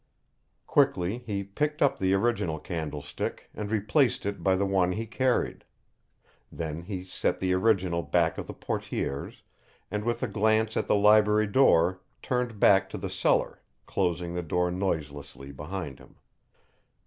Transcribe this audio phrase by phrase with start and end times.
[0.65, 5.63] Quickly he picked up the original candlestick and replaced it by the one he carried.
[6.51, 9.43] Then he set the original back of the portières,
[9.91, 14.41] and with a glance at the library door turned back to the cellar, closing the
[14.41, 16.15] door noiselessly behind him.